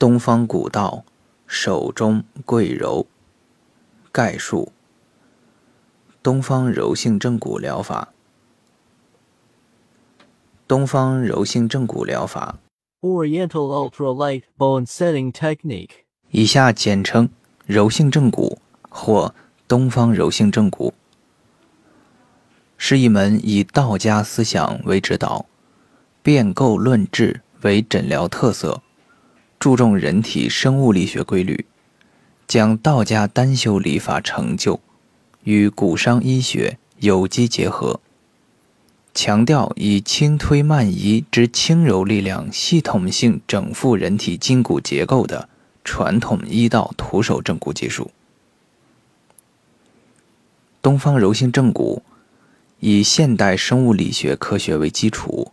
[0.00, 1.04] 东方古道，
[1.46, 3.06] 手中贵柔。
[4.10, 4.72] 概述：
[6.22, 8.08] 东方柔性正骨疗法。
[10.66, 12.58] 东方柔性正骨疗法
[13.02, 15.90] Oriental Ultralight Bone Setting Technique，
[16.30, 17.28] 以下简称
[17.66, 18.58] 柔性正骨
[18.88, 19.34] 或
[19.68, 20.94] 东方柔性正骨，
[22.78, 25.44] 是一门以道家思想为指导，
[26.22, 28.80] 变构论治为诊疗特色。
[29.60, 31.66] 注重人体生物力学规律，
[32.48, 34.80] 将道家单修理法成就
[35.44, 38.00] 与古伤医学有机结合，
[39.12, 45.50] 强调以轻推慢移之轻柔力量系统性整复人体筋骨结构的
[45.84, 48.10] 传统医道徒手正骨技术。
[50.80, 52.02] 东方柔性正骨
[52.78, 55.52] 以现代生物力学科学为基础。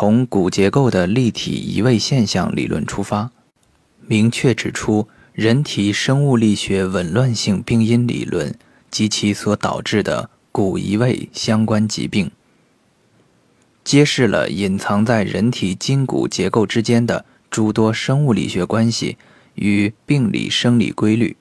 [0.00, 3.30] 从骨结构的立体移位现象理论出发，
[4.06, 8.58] 明确指出人体生物力学紊乱性病因理论
[8.90, 12.30] 及其所导致的骨移位相关疾病，
[13.84, 19.18] 揭示了隐藏在人体筋骨结构之间的诸多生物力学关系
[19.56, 21.36] 与病理生理规律，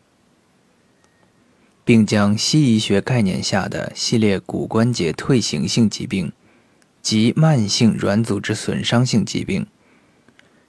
[1.85, 6.33] 并将西医学概念下的系列骨关节退行性疾病。
[7.01, 9.65] 及慢性软组织损伤性疾病、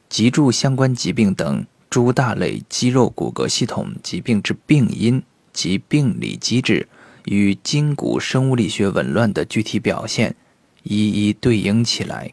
[0.09, 5.23] 脊柱相关疾病等诸大类肌肉骨骼系统疾病之病因
[5.53, 6.89] 及病理机制
[7.25, 10.35] 与筋骨生物力学紊乱的具体表现，
[10.85, 12.33] 一一对应起来，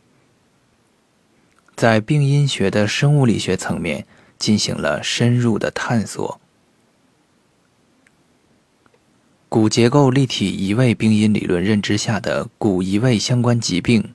[1.75, 4.05] 在病因学的生物力学层面
[4.37, 6.39] 进行了深入的探索。
[9.59, 14.13] 骨结构立体移位病因理论认知下的骨移位相关疾病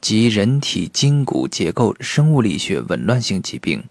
[0.00, 3.82] 及人体筋骨结构生物力学紊乱性疾病，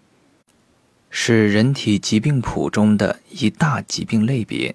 [1.10, 4.74] 是人体疾病谱中的一大疾病类别。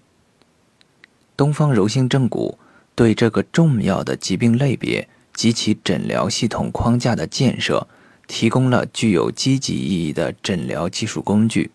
[1.35, 2.59] 东方柔性正骨
[2.93, 7.87] 对这个重要的疾病类别及其诊疗系统框架的建设，
[8.27, 11.71] 提供了具有积极意义的诊疗技术工具。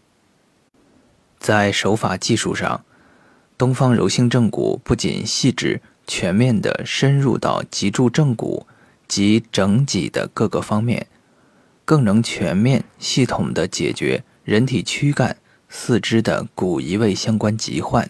[1.40, 2.84] 在手法技术上，
[3.60, 8.66] 东方柔性正骨不仅细致全面地深入到脊柱正骨
[9.06, 11.06] 及整脊的各个方面，
[11.84, 15.36] 更能全面系统地解决人体躯干、
[15.68, 18.08] 四肢的骨移位相关疾患。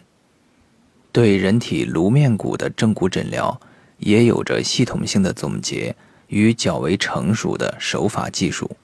[1.10, 3.60] 对人体颅面骨的正骨诊疗，
[3.98, 5.96] 也有着系统性的总结
[6.28, 8.76] 与较为成熟的手法技术。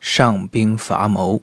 [0.00, 1.42] 上兵伐谋。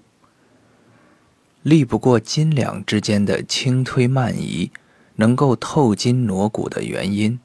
[1.68, 4.72] 力不过斤两之间的轻推慢移，
[5.18, 7.38] 能够透筋挪骨的原因，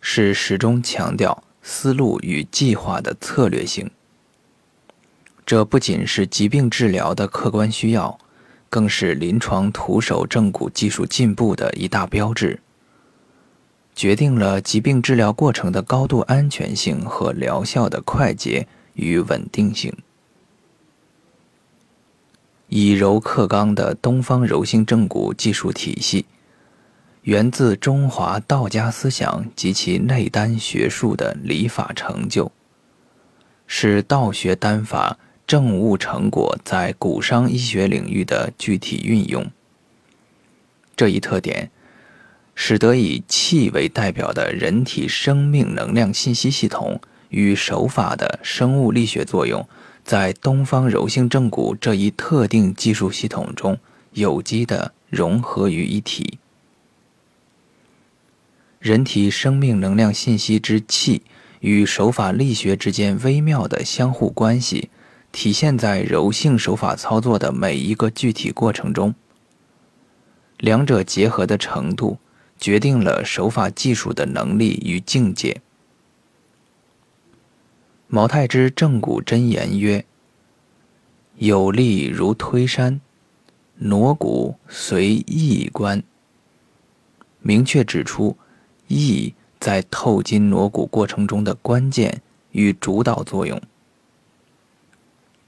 [0.00, 3.88] 是始终强调思路与计划的策略性。
[5.46, 8.18] 这不仅是疾病治疗的客观需要，
[8.68, 12.58] 更是临床徒手正骨技术进步的一大标志，
[13.94, 19.94] 决定了疾病治疗过程的高度安全性和疗效的快捷与稳定性。
[22.74, 26.24] 以柔克刚的东方柔性正骨技术体系，
[27.20, 32.50] 源自中华道家思想及其内丹学术的理法成就，
[33.66, 39.50] 是道学丹法正悟成果在骨伤医学领域的具体运用。
[40.96, 41.70] 这一特点，
[42.54, 49.68] 使得以气为代表的人体生命能量信息系统与手法的生物力学作用。
[50.04, 53.78] 在东方柔性正骨这一特定技术系统中，
[54.12, 56.38] 有机的融合于一体。
[58.78, 61.22] 人体生命能量信息之气
[61.60, 64.90] 与手法力学之间微妙的相互关系，
[65.30, 69.14] 体现在柔性手法操作的每一个具体过程中。
[70.58, 72.18] 两者结合的程度，
[72.58, 75.60] 决定了手法技术的能力与境界。
[78.14, 80.04] 毛太之正骨真言曰
[81.38, 83.00] ：“有力如推山，
[83.76, 86.02] 挪骨随意观。”
[87.40, 88.36] 明确指出
[88.86, 92.20] 意在透筋挪骨过程中的关键
[92.50, 93.58] 与主导作用。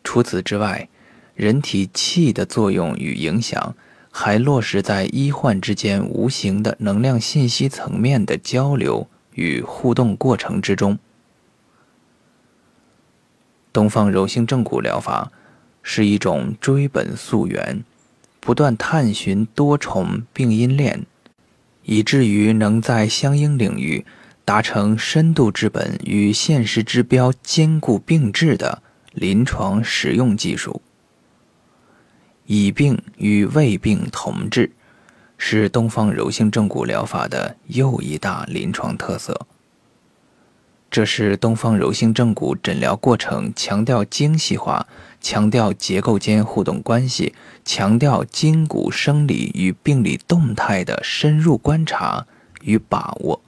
[0.02, 0.88] 除此之外，
[1.34, 3.76] 人体气的作用与影响，
[4.10, 10.98] 还落实在医患之间无形的能量信息层面的交流与互动过程之中。
[13.74, 15.32] 东方柔性正骨疗法
[15.82, 17.82] 是一种追本溯源、
[18.38, 21.04] 不断探寻多重病因链，
[21.82, 24.06] 以至于能在相应领域
[24.44, 28.80] 达成深度治本与现实治标兼顾并治的
[29.12, 30.80] 临床实用技术。
[32.46, 34.70] 以病与未病同治，
[35.36, 39.48] 是东方柔性正骨疗法的又一大临床特色。
[40.94, 44.86] 这是东方柔性正骨诊疗过程强调精细化、
[45.20, 52.28] 强调结构间互动关系、强调筋骨生理与病理动态的深入观察
[52.62, 53.40] 与把握，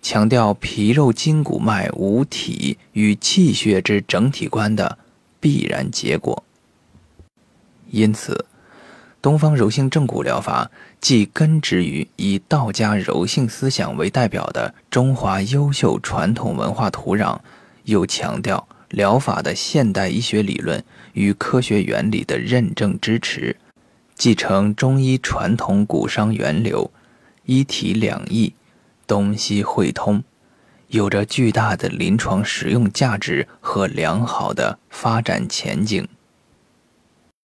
[0.00, 4.96] 强调皮肉筋骨脉五体与气血之整体观的
[5.38, 6.42] 必然结果。
[7.90, 8.46] 因此。
[9.20, 17.38] 东方柔性正骨疗法既根植于以道家柔性思想为代表的中华优秀传统文化土壤，
[17.84, 23.56] 又强调疗法的现代医学理论与科学原理的认证支持，
[24.16, 26.90] 继承中医传统骨伤源流，
[27.44, 28.52] 一体两翼，
[29.06, 30.22] 东西汇通，
[30.88, 36.08] 有着巨大的临床实用价值和良好的发展前景。